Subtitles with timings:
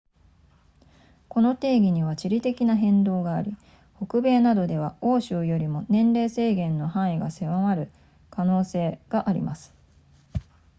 [1.29, 3.55] この定義には地理的な変動があり
[3.97, 7.91] 北米などでは欧州よりも年齢制限の範囲が狭まる
[8.31, 9.71] 可能性があります